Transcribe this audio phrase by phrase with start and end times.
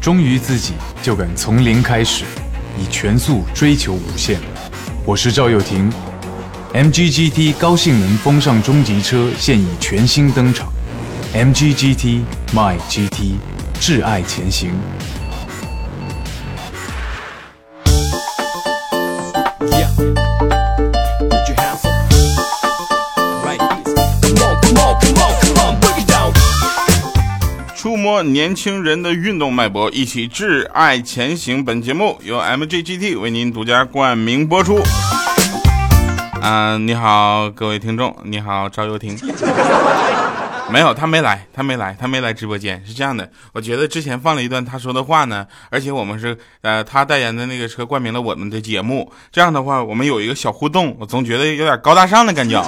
[0.00, 2.24] 忠于自己，就敢从零开始，
[2.78, 4.40] 以全速追求无限。
[5.04, 5.92] 我是赵又廷
[6.72, 10.72] ，MGGT 高性能风尚中级车现已全新登场
[11.34, 12.22] ，MGGT
[12.54, 13.34] My GT，
[13.78, 14.70] 挚爱前行。
[28.22, 31.64] 年轻人的运动脉搏，一起挚爱前行。
[31.64, 34.80] 本节目由 MGGT 为您独家冠名播出。
[36.42, 39.16] 啊，你好，各位听众，你好，赵又廷。
[40.70, 42.82] 没有，他没来，他没来，他没来直播间。
[42.86, 49.10] 是这样的，我觉得之前放了一段他说的话呢，而且我们是呃，他代言的那个车冠名了我们的节目。
[49.32, 52.62] 这样的话，我们有一个小互动，我总觉得有点高大上的感觉。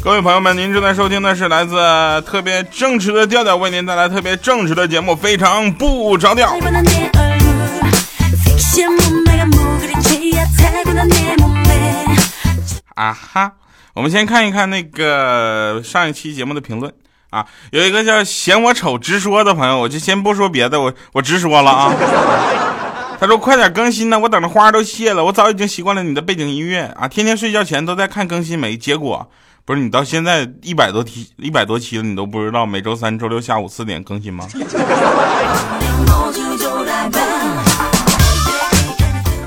[0.00, 1.76] 各位朋友们，您正在收听的是来自
[2.24, 6.56] 特别正直的调调为您带来特别正直的节目，非常不着调。
[12.94, 13.52] 啊哈，
[13.94, 16.92] 我们先看一看那个上一期节目的评论
[17.30, 21.92] 啊，有一个叫嫌我丑直说的朋友，我就先不说别的，我我直说了啊。
[23.20, 29.28] 他说快点更新呢，我等的花都谢了，我早已经习惯了你的背景音乐啊，天天睡觉前都在看更新没，结果。
[29.68, 34.48] 不是你到现在一百多期一百多期了，你都不知道每周三、周六下午四点更新吗？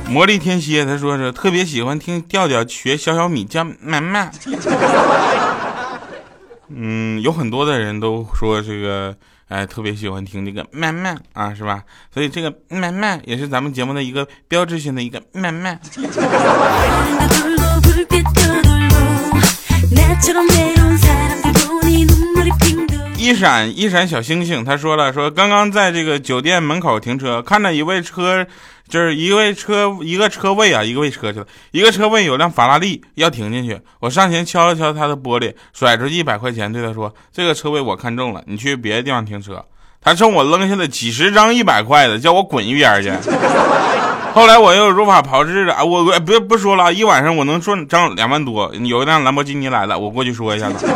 [0.08, 4.32] 魔力天蝎他说是特别喜欢听调调学小小米叫慢慢。
[6.70, 9.16] 嗯，有很多的人都说这个
[9.48, 11.82] 哎特别喜欢听这个慢慢啊，是吧？
[12.14, 15.82] 所以这个慢慢也是咱们节目的一个标志性的一个慢慢。
[23.18, 28.46] 一闪一闪小星星，他说了说刚刚在这个酒店门口停车，看到一位车，
[28.88, 39.64] 就是一位车一个车位啊，一个位车去了，一个车位有辆法拉利要停进去，我上前敲了敲他的玻璃，甩出一百块钱对他说：“这个车位我看中了，你去别的地方停车。”
[40.04, 43.12] 他冲我扔下了几十张一百块的，叫我滚一边去。
[44.34, 48.74] 后来我又如法炮制的啊，我我不不说了，一晚上我能赚挣两万多。
[48.76, 50.88] 有一辆兰博基尼来了，我过去说一下子。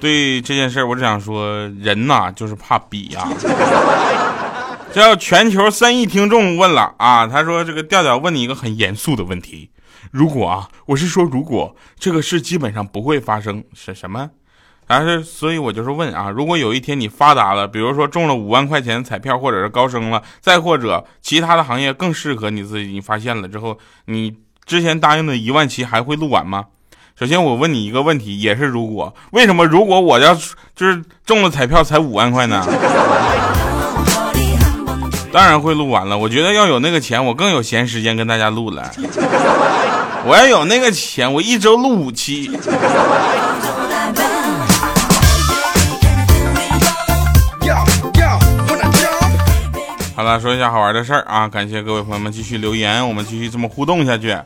[0.00, 3.28] 对这件事我只想说，人呐就是怕比呀。
[4.94, 9.68] 叫全球三亿听众问了啊，他说这个调调问你一个很严肃的问题，
[10.12, 14.30] 如果啊，我是说如果这个事基本上不会发生，是什么？
[14.88, 24.34] 但是，所以我就是问啊，如果有一天你发达了，比如说中了五万块钱彩票，或者是高升了，再或者其他的行业更适合你自己，你发现了之后，你
[24.64, 26.64] 之前答应的一万期还会录完吗？
[27.18, 30.34] 首先，我问你一个问题，也是如果，为什么如果我要
[30.74, 32.64] 就是中了彩票才五万块呢？
[35.30, 36.16] 当然会录完了。
[36.16, 38.90] 我觉得要有那个钱，我更有闲时间跟大家录了。
[40.24, 42.50] 我要有那个钱，我一周录五期。
[50.18, 51.46] 好了，说一下好玩的事儿啊！
[51.46, 54.36] 感谢各位朋友们继续留言，我们继续这么互动下去。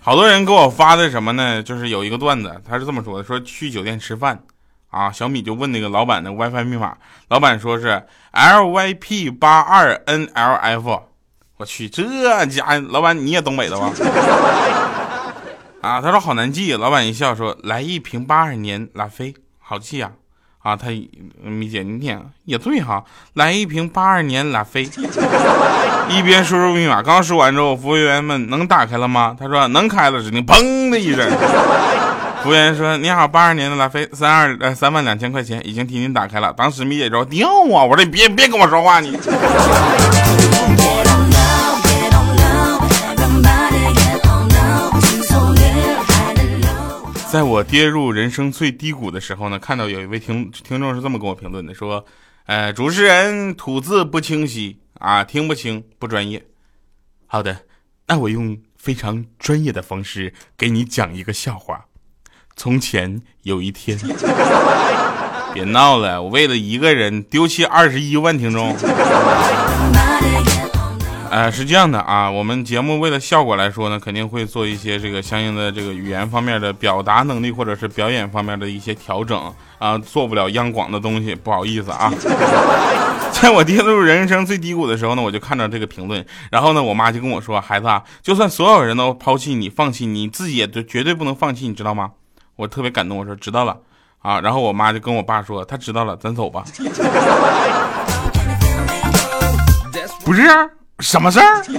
[0.00, 1.62] 好多人给我发的什么呢？
[1.62, 4.36] 就是有一个段子，他是这么说的：说去酒店吃饭
[4.90, 6.96] 啊，小米就问那个老板的 WiFi 密码，
[7.28, 8.02] 老板说是
[8.32, 11.02] LYP 八二 NLF。
[11.58, 13.92] 我去，这家老板你也东北的吧？
[15.80, 16.72] 啊，他说好难记。
[16.72, 20.10] 老板一笑说：来一瓶八二年拉菲，好记啊。
[20.62, 20.88] 啊，他
[21.42, 23.02] 米姐，你听也对哈，
[23.34, 24.88] 来一瓶八二年拉菲。
[26.08, 29.36] 一边输入密码，刚输完之后，服务员们能打开了吗？
[29.38, 31.30] 他说能开了，只听砰的一声。
[32.42, 39.16] 服务员说：“你好，八二年的拉菲，三二呃三万两千块钱，已经替您打开了。”当时米姐说：“掉啊！”我说：“你别别跟我说话你。”
[47.30, 52.04] 在我跌入人生最低谷的时候呢，看到有一位听听众是这么跟我评论的，说
[52.46, 56.44] ：“呃，主持人吐字不清晰啊，听不清，不专业。”
[57.28, 57.56] 好的，
[58.08, 61.84] 那我用非常专业的方式给你讲一个笑话。
[62.56, 63.96] 从前有一天，
[65.54, 68.76] 别闹了，我为了一个人丢弃二十一万听众。
[71.30, 79.40] 呃，是这样的啊，我们节目为了效果来说呢，肯定会做一些这个相应的这个语言方面的表达能力，或者是表演方面的一些调整
[79.78, 82.12] 啊，做不了央广的东西，不好意思啊。
[83.30, 92.10] 在我跌入人生最低谷的时候呢，我就看到这个评论，然后呢，我妈就跟我说：“孩子啊，就算所有人都抛弃你、放弃你，自己也绝对不能放弃，你知道吗？”
[92.56, 93.76] 我特别感动，我说知道了
[94.18, 94.40] 啊。
[94.40, 96.64] 然后我妈就跟我爸说，她知道了，咱走吧。
[100.24, 100.42] 不是
[101.00, 101.62] 什么事儿？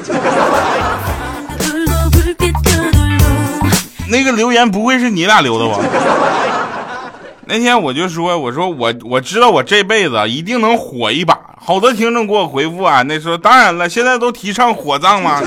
[4.10, 5.80] 那个留言不会是你俩留的吧？
[7.46, 11.38] 那天我就说，我说我我知道我这辈子一定能火一把。
[11.64, 15.42] 好多听众给我回复啊，那说当然了，现在都提倡火葬嘛。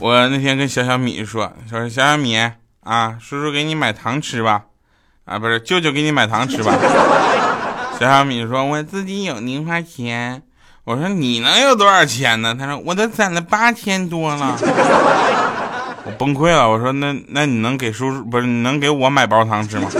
[0.00, 2.36] 我那天跟小小米说，说小小米
[2.82, 4.62] 啊，叔叔给你买糖吃吧，
[5.32, 6.74] 啊不是舅舅给你买糖吃吧。
[7.98, 10.42] 小小米说，我自己有零花钱。
[10.84, 12.54] 我说你能有多少钱呢？
[12.58, 14.58] 他说我都攒了八千多了。
[16.04, 19.88] 我崩溃了，我说那那你能给叔叔不是你能给我买包糖吃吗？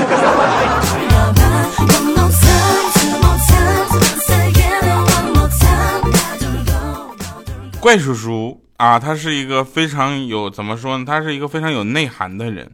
[7.81, 11.05] 怪叔叔啊，他是一个非常有怎么说呢？
[11.07, 12.71] 他是一个非常有内涵的人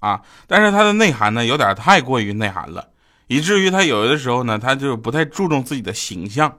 [0.00, 2.88] 啊，但是他的内涵呢有点太过于内涵了，
[3.26, 6.52] 以至于他有的时候呢，他就不太注重自己的形象。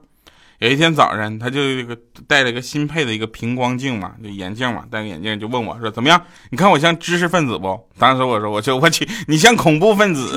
[0.58, 1.96] 有一天早上，他就这个
[2.26, 6.20] 戴了个新配的一个平光镜嘛，就眼镜嘛，戴个眼镜就问我说：“怎么样？
[6.50, 10.28] 你看我像知识分子不？”当时我说：“我就，我去，你像恐怖分子。”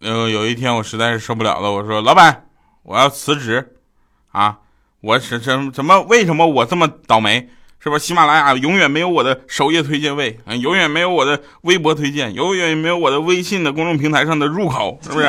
[0.00, 2.44] 呃，有一天我实在是受不了了，我说：“老板，
[2.84, 3.77] 我要辞职
[4.38, 4.58] 啊！
[5.00, 6.02] 我是什什么？
[6.02, 7.48] 为什么我这么倒霉？”
[7.80, 7.98] 是吧？
[7.98, 15.26] 喜马拉雅永远没有我的首页推荐位，啊，永远没有我的微博推荐，永远也没有我的微信的公众平台上的入口，是不是？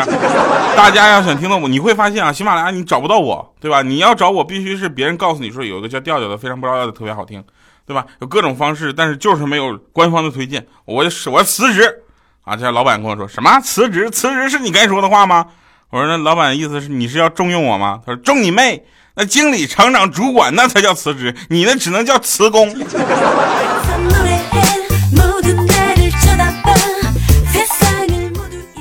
[0.76, 3.82] 大家要想听到我，你会发现啊，喜马拉雅你找不到我，对吧？
[3.82, 7.44] 你要找我，必须是别人告诉你说有一个叫调调的，非常不着调的，特别好听，
[7.86, 8.06] 对吧？
[8.22, 10.66] 有各种方式，但是就是没有官方的推荐。
[10.86, 12.04] 我我辞职
[12.44, 12.56] 啊！
[12.56, 14.10] 这老板跟我说什么辞职？
[14.10, 15.46] 辞职是你该说的话吗？
[15.92, 18.02] 我说那老板的意思是你是要重用我吗？
[18.04, 18.84] 他说重你妹！
[19.22, 22.74] 那经理、厂长、主管那才叫辞职，你那只能叫辞工。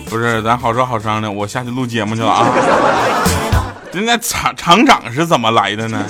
[0.08, 2.46] 不是，咱好说好商量，我下去录节目去了啊。
[3.92, 6.04] 人家厂厂长是怎么来的呢？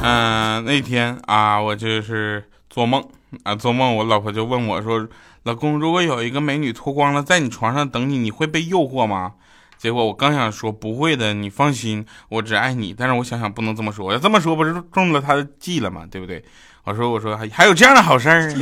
[0.00, 3.04] 嗯，那天啊，我就是做梦。
[3.42, 5.08] 啊，做梦我老婆就问我说
[5.44, 9.32] ：“老公，如果有一个美女脱光了在你床上等你，你会被诱惑吗？”
[9.76, 12.94] 结果我刚想说不会的，你放心，我只爱你。
[12.96, 16.06] 但是我想想不能这么说，要这么说不是中了他的计了吗？
[16.10, 16.42] 对不对？
[16.84, 18.50] 我说我说还还有这样的好事儿。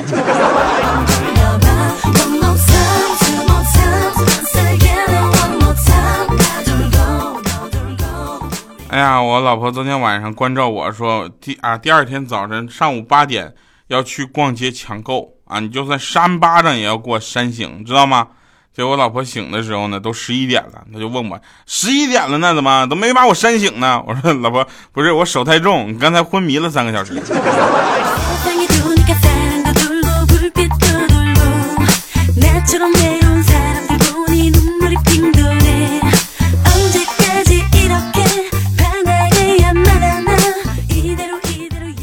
[8.88, 13.54] 哎呀，我老婆昨天晚上关照我说第啊第二天早晨上午八点。
[13.88, 15.60] 要去逛街抢购啊！
[15.60, 18.28] 你就算扇巴掌也要给我扇醒，知道吗？
[18.74, 24.02] 结果我老婆醒的时候呢，都十一点了，她就问我十一点了呢，怎么都没把我扇醒呢？
[24.08, 27.20] 我说老婆不是我手太重，你刚才昏迷了三个小时。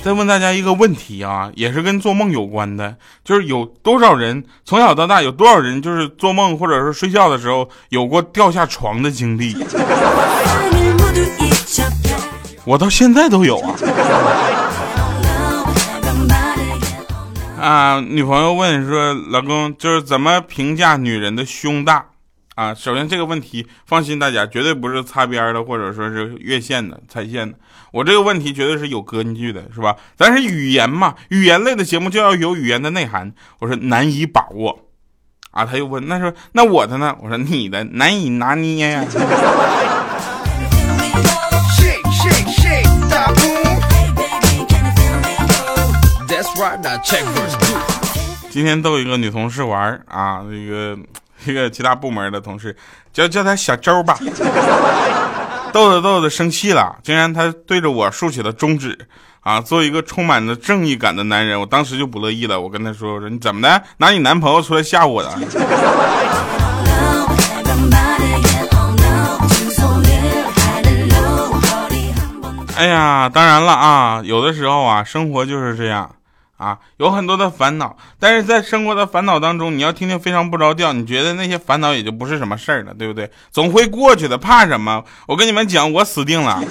[0.10, 9.56] 再问大家一个问题啊，也是跟做梦有关的，就是有多少人从小到大有多少人就是做梦或者是睡觉的时候有过掉下床的经历？
[12.66, 13.76] 我到现在都有啊。
[17.62, 22.04] 啊，女朋友问说，老公就是怎么评价女人的胸大？
[22.60, 27.58] 啊，首先这个问题，放心大家，绝对不是擦边的，或者说是越线的、踩线的。
[27.94, 29.96] 我这个问题绝对是有根据的，是吧？
[30.18, 33.32] 咱是语言嘛，语言类的节目就要有语言的内涵。
[33.60, 34.78] 我说难以把握，
[35.52, 37.16] 啊，他又问，那说那我的呢？
[37.22, 39.06] 我说你的难以拿捏呀。
[48.50, 51.00] 今天逗一个女同事玩啊，那个。
[51.46, 52.76] 一个其他部门的同事
[53.14, 54.18] 叫叫他小周吧，
[55.72, 58.98] 逗着逗着生气了，竟然他对着我竖起了中指
[59.42, 59.62] 啊！
[59.62, 62.60] 作为一个充满着正义感的男人，我当时就不乐意了。
[62.60, 63.82] 我跟他说：“我说你怎么的？
[63.98, 65.30] 拿你男朋友出来吓我的？”
[72.76, 76.10] 哎呀，当然了啊，有的时候啊，生活就是这样
[76.60, 83.32] 啊，有很多的烦恼，但是在生活的烦恼当中，你要听听非常不着调，你觉得那些烦恼也就不是什么事儿了，对不对？
[83.50, 85.02] 总会过去的，怕什么？
[85.26, 86.62] 我跟你们讲，我死定了。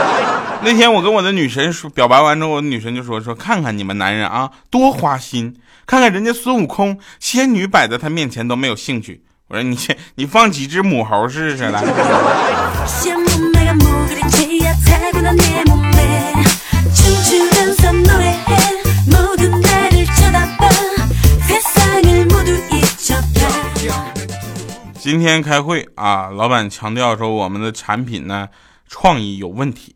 [0.64, 5.54] 那天我跟我的女神说表白完之后，我的女神就说说，看看你们男人啊，多花心，
[5.86, 9.22] 看看人家孙悟空，仙女摆在他面前都没有兴趣。
[9.48, 11.84] 我说你先你放几只母猴试试来。
[25.06, 28.48] 今天开会啊，老板强调说我们的产品呢
[28.88, 29.94] 创意有问题，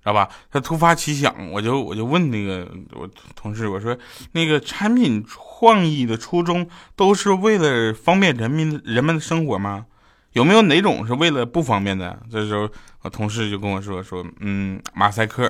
[0.00, 0.28] 知道吧？
[0.50, 3.96] 他突发奇想，我就我就问那个我同事，我说
[4.32, 9.86] 那个产品创意的初衷都是为了方便人民人们的生活吗？
[10.32, 12.18] 有没有哪种是为了不方便的？
[12.28, 12.68] 这时候
[13.02, 15.48] 我同事就跟我说说，嗯，马赛克。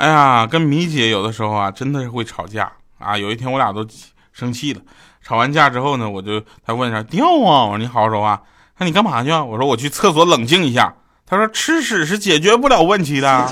[0.00, 3.18] 哎呀，跟米姐有的时候啊，真的是会吵架啊。
[3.18, 3.86] 有一天我俩都
[4.32, 4.80] 生气了，
[5.22, 7.66] 吵完架之后呢，我就他问啥掉啊？
[7.66, 8.40] 我说你好好说话。
[8.78, 9.44] 那你干嘛去啊？
[9.44, 10.94] 我说我去厕所冷静一下。
[11.26, 13.46] 他说吃屎是解决不了问题的。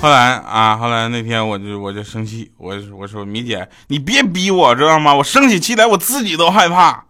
[0.00, 5.14] 后来啊，后来那天我就我就生气，我我说米姐，你别逼我，知道吗？
[5.14, 7.04] 我生起气来，我自己都害怕。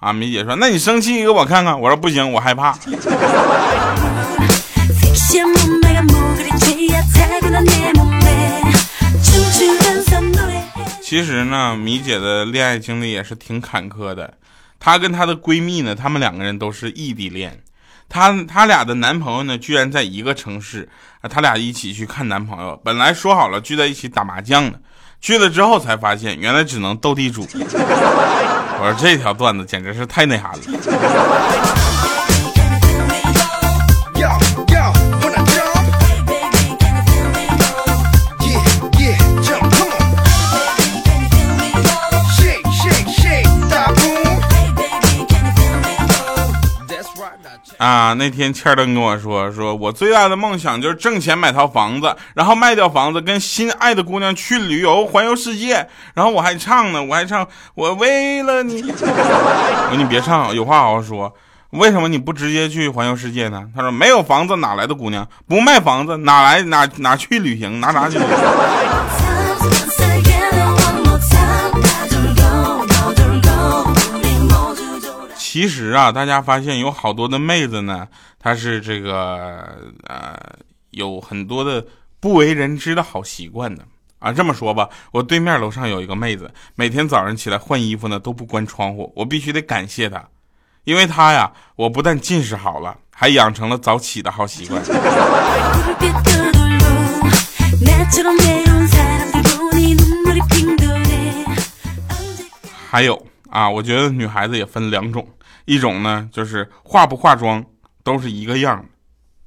[0.00, 1.80] 啊，米姐说，那你生气给我看看。
[1.80, 2.76] 我说不行，我害怕。
[11.00, 14.34] 其实呢，米姐的恋爱经历也是挺坎坷的。
[14.78, 17.62] 她跟她的闺蜜呢，她们两个人都是异地恋。
[18.08, 20.88] 她她俩的男朋友呢，居然在一个城市，
[21.22, 22.78] 啊，她俩一起去看男朋友。
[22.84, 24.78] 本来说好了聚在一起打麻将的，
[25.20, 27.46] 去了之后才发现，原来只能斗地主。
[28.84, 32.03] 我说这条段子简直是太内涵了。
[47.78, 55.88] 啊，那天千灯跟我说，说我最大的梦想就是挣钱买套房子，然后卖掉房子，跟心爱的姑娘去旅游环游世界。
[56.14, 58.82] 然后我还唱呢，我还唱，我为了你。
[58.92, 61.34] 我说你别唱，有话好好说。
[61.70, 63.64] 为什么你不直接去环游世界呢？
[63.74, 65.26] 他说没有房子哪来的姑娘？
[65.48, 67.80] 不卖房子哪来哪哪去旅行？
[67.80, 68.18] 拿啥去？
[75.54, 78.08] 其实啊，大家发现有好多的妹子呢，
[78.40, 80.36] 她是这个呃，
[80.90, 81.86] 有很多的
[82.18, 83.84] 不为人知的好习惯的
[84.18, 84.32] 啊。
[84.32, 90.28] 这么说吧，我对面楼上有一个妹子，每天早上起来换衣服呢都不关窗户，我必须得感谢她，
[90.82, 94.82] 因为她呀，我不但近视好了，还养成了早起的好习惯。
[102.90, 105.24] 还有啊，我觉得女孩子也分两种。
[105.64, 107.64] 一种呢，就是化不化妆
[108.02, 108.84] 都是一个样的，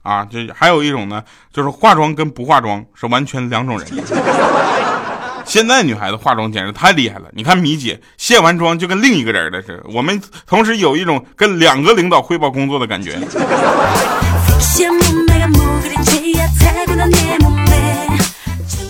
[0.10, 3.88] 啊，就还有一种呢，就是化妆跟不化妆是完全两种人。
[5.46, 9.84] 现在女孩子化妆简直太厉害了，你看米姐卸完妆就跟另一个人的似的。
[9.94, 13.18] 我们同时有一种跟两个领导汇报工作的感觉。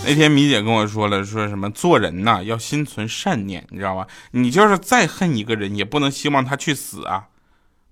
[0.08, 4.08] 那天米姐跟我说了，说什么做人呐要心存善念，你知道吧？
[4.32, 7.26] 你就是再恨一个人，也不能希望他去死啊！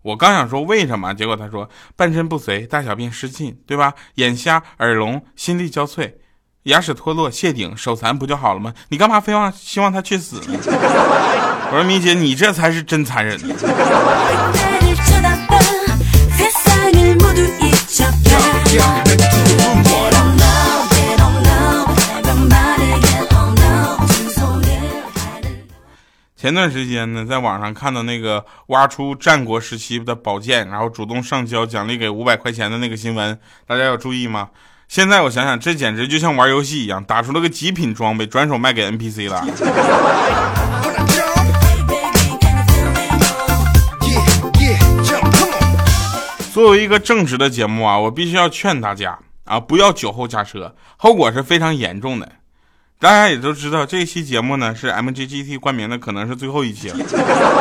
[0.01, 3.93] 我刚想说为什么，结果他说半身不遂，大小便失禁，对吧？
[4.13, 6.13] 眼瞎、耳聋、心力交瘁、
[6.63, 8.73] 牙齿脱落、谢顶、手残，不就好了吗？
[8.87, 10.57] 你干嘛非望希望他去死呢？
[11.67, 13.53] 我说米姐，你这才是真残忍呢。
[26.45, 33.35] 前段时间呢，在网上看到那个挖出战国时期的宝剑，然后主动上交奖励给五百块钱的那个新闻，
[33.65, 34.49] 大家要注意吗？
[34.87, 39.43] 现在我想想，这简直就像玩游戏一样，打出了个极品装备，转手卖给 NPC 了。
[46.53, 52.31] 作为一个正直的节目啊，我必须要劝大家啊，不要酒后驾车，后果是非常严重的。
[52.99, 56.97] 大家也都知道，这一期节目呢是 MGGT 冠名的，可能是最后一期了。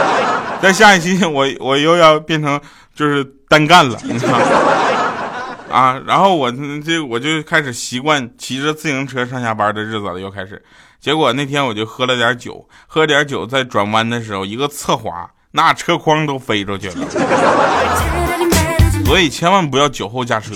[0.62, 2.58] 在下一期，我我又要变成
[2.94, 4.46] 就是单干了，你知道吗？
[5.70, 6.50] 啊，然后我
[6.84, 10.62] 这我就开始习惯骑着自行车上下班的日子了，又开始。
[11.00, 17.06] 结果那天我就喝了点酒，喝点酒在转弯的时候一个侧滑，那车筐都飞出去了。
[19.04, 20.54] 所以千万不要酒后驾车。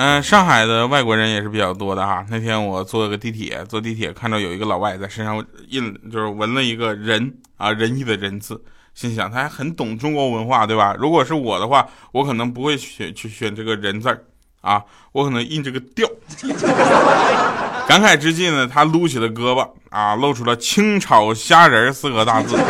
[0.00, 2.24] 嗯，上海的外国人也是比较多的哈。
[2.30, 8.62] 那天我坐个地铁，坐地铁看到有一个老外在身上印，就是纹了一个人啊，仁义的仁字，
[8.94, 10.94] 心想他还很懂中国文化，对吧？
[10.96, 14.22] 如果是我的话，我可能不会选去选这个人字儿
[14.60, 16.08] 啊，我可能印这个调。
[17.88, 22.56] 感慨之际呢，他撸起了胳膊啊，露出了清炒虾仁四个大字。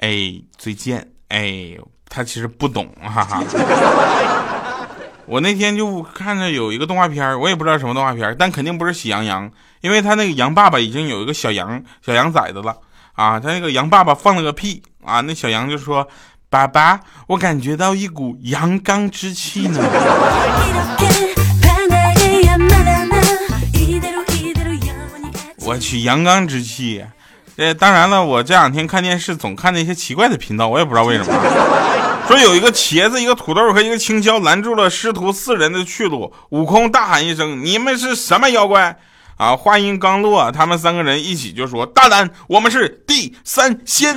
[0.00, 1.06] 哎，最贱。
[1.30, 1.76] 哎，
[2.08, 3.42] 他其实不懂，哈哈。
[5.26, 9.48] 我那天就看着有一个动画片，我也不知道什么动画片，但肯定不是喜羊羊，
[9.80, 12.76] 因为他那个羊爸爸已经有一个小羊小羊崽子了
[13.12, 13.38] 啊。
[13.38, 16.08] 他那个羊爸爸放了个屁啊，那小羊就说
[16.50, 19.80] ：“爸爸，我感觉到一股阳刚之气呢。
[25.64, 27.04] ”我去，阳刚之气。
[27.60, 31.30] 呃，当然了，我这两天看电视总看那些奇怪的频道，我也不知道为什么。
[32.26, 38.96] 说有一个茄子、一个土豆和一个青椒拦住了师徒四人的去路，悟空大喊一声：“你们是什么妖怪？”
[39.36, 44.16] 啊，话音刚落，他们三个人一起就说：“大胆，我们是地三仙。”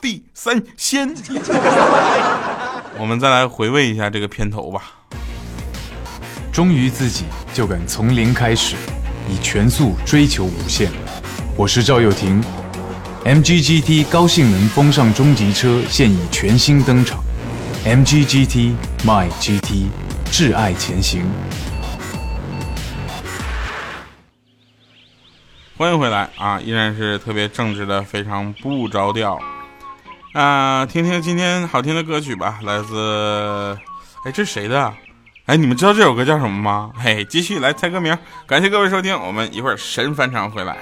[0.00, 1.14] 地三仙。
[2.98, 4.82] 我们再来回味一下这个片头吧。
[6.52, 8.76] 忠于自己，就敢从零开始，
[9.26, 10.92] 以全速追求无限。
[11.56, 12.44] 我是赵又廷
[13.24, 17.24] ，MGGT 高性能风尚中级车现已全新登场
[17.86, 19.86] ，MGGT My GT，
[20.30, 21.24] 挚爱前行。
[25.78, 29.38] 欢迎回来啊，依然是特别正直的，非常不着调
[30.34, 30.84] 啊！
[30.84, 33.74] 听听今天好听的歌曲吧，来自……
[34.26, 34.92] 哎，这是谁的？
[35.52, 36.90] 哎，你们知道这首歌叫什么吗？
[36.96, 38.16] 嘿，继续来猜歌名。
[38.46, 40.78] 感谢各位收听，我们一会儿神返场回来。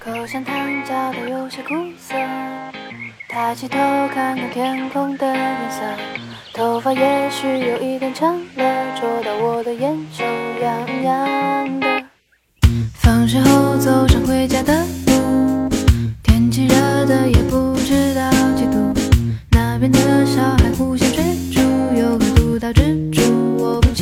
[0.00, 2.16] 口香糖嚼得有些苦涩，
[3.28, 3.78] 抬起头
[4.12, 5.80] 看看天空的颜色，
[6.52, 10.24] 头发也许有一点长了，戳到我的眼球
[10.60, 12.04] 痒痒的。
[12.96, 14.84] 放学后走上回家的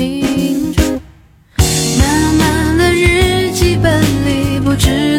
[0.01, 0.99] 清楚，
[1.99, 5.10] 满满的日记本里不知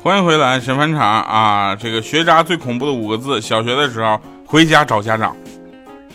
[0.00, 1.74] 欢迎回来审判场啊！
[1.74, 5.36] 这个学渣最恐怖的五个字：小学的时候回家找家长，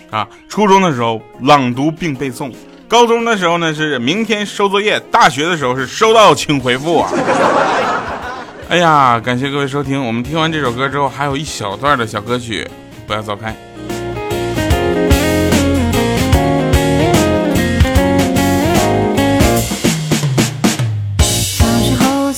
[0.10, 2.54] 啊，初中的时候朗读并背诵，
[2.88, 7.12] 高中的时候呢是明天收作业，大学的时候是收到请回复啊！
[8.70, 12.66] 哎呀，感谢各位收听，我们听完这首歌之后，还有一小段的小歌曲，
[13.06, 13.54] 不要走开。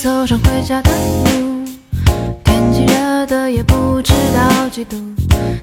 [0.06, 1.64] 走上回家的路。
[2.44, 4.96] 天气热的也不知道几度，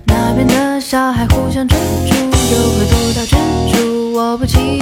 [0.06, 2.14] 那边的小孩互相追逐，
[2.52, 3.40] 又会读到珍
[3.72, 4.82] 珠，我不清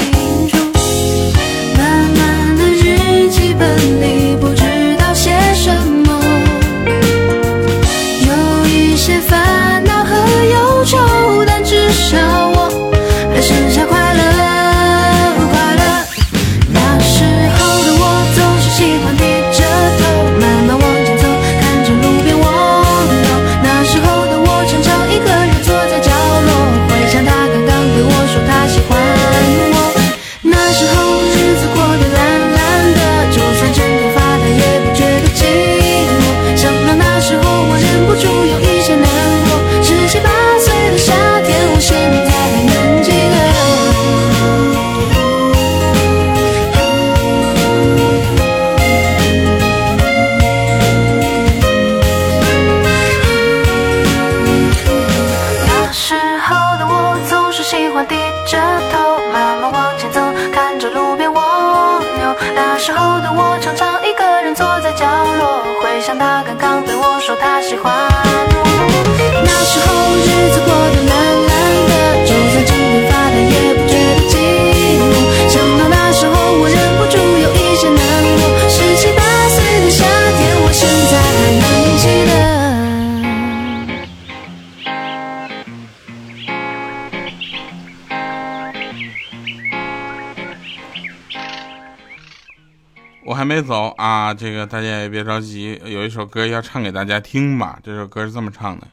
[93.42, 97.80] 还没走啊，这个大家也别着急，有一首歌要唱给大家听吧。
[97.82, 98.86] 这首歌是这么唱的：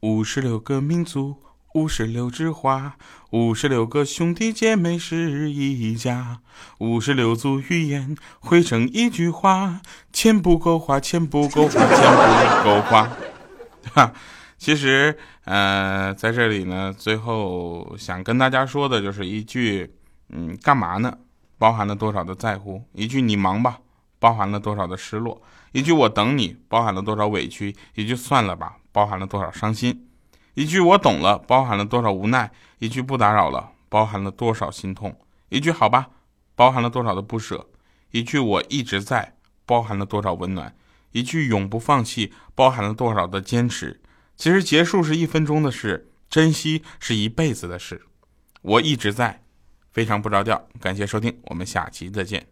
[0.00, 1.36] 五十六个民族，
[1.74, 2.96] 五十六枝花，
[3.32, 6.38] 五十六个兄弟姐妹是一家，
[6.78, 13.06] 五十六族语言汇成一句话，钱不够花，钱不够花，钱不够花，
[13.82, 14.14] 对吧？
[14.56, 19.92] 其实，呃，在这里呢，最后想跟大家说的就是一句，
[20.30, 21.14] 嗯，干嘛呢？
[21.62, 22.82] 包含了多少的在乎？
[22.92, 23.78] 一句“你忙吧”，
[24.18, 25.40] 包含了多少的失落？
[25.70, 27.76] 一句“我等你”，包含了多少委屈？
[27.94, 30.08] 一句“算了吧”，包含了多少伤心？
[30.54, 32.50] 一句“我懂了”，包含了多少无奈？
[32.80, 35.16] 一句“不打扰了”，包含了多少心痛？
[35.50, 36.10] 一句“好吧”，
[36.56, 37.68] 包含了多少的不舍？
[38.10, 40.74] 一句“我一直在”，包含了多少温暖？
[41.12, 44.00] 一句“永不放弃”，包含了多少的坚持？
[44.36, 48.02] 其实结束是一分钟的事，珍惜是一辈子的事。
[48.62, 49.41] 我一直在。
[49.92, 52.46] 非常不着调，感谢收听，我们下期再见。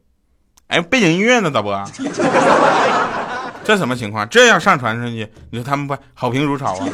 [0.68, 1.82] 哎，背景音乐呢，咋播？
[3.64, 4.28] 这什么情况？
[4.28, 6.86] 这要上传上去，你说他们不好评如潮啊？